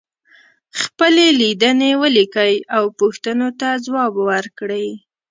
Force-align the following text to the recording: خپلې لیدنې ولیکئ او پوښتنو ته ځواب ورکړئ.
خپلې 0.81 1.25
لیدنې 1.41 1.91
ولیکئ 2.01 2.55
او 2.75 2.83
پوښتنو 2.99 3.47
ته 3.59 3.69
ځواب 3.85 4.13
ورکړئ. 4.29 4.87